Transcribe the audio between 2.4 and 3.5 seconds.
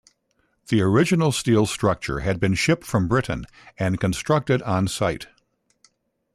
shipped from Britain